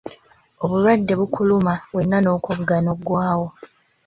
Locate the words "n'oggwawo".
2.81-3.47